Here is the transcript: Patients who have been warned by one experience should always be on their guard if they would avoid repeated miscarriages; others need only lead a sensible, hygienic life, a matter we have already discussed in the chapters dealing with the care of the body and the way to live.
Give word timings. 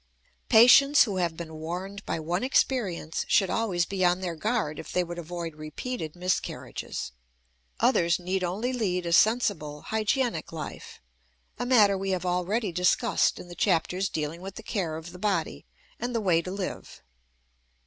Patients 0.49 1.03
who 1.03 1.17
have 1.17 1.37
been 1.37 1.53
warned 1.53 2.03
by 2.07 2.19
one 2.19 2.43
experience 2.43 3.23
should 3.27 3.51
always 3.51 3.85
be 3.85 4.03
on 4.03 4.19
their 4.19 4.35
guard 4.35 4.79
if 4.79 4.91
they 4.91 5.03
would 5.03 5.19
avoid 5.19 5.53
repeated 5.55 6.15
miscarriages; 6.15 7.11
others 7.79 8.17
need 8.17 8.43
only 8.43 8.73
lead 8.73 9.05
a 9.05 9.13
sensible, 9.13 9.81
hygienic 9.81 10.51
life, 10.51 10.99
a 11.59 11.67
matter 11.67 11.95
we 11.99 12.09
have 12.09 12.25
already 12.25 12.71
discussed 12.71 13.37
in 13.39 13.47
the 13.47 13.53
chapters 13.53 14.09
dealing 14.09 14.41
with 14.41 14.55
the 14.55 14.63
care 14.63 14.95
of 14.97 15.11
the 15.11 15.19
body 15.19 15.65
and 15.99 16.15
the 16.15 16.19
way 16.19 16.41
to 16.41 16.49
live. 16.49 17.03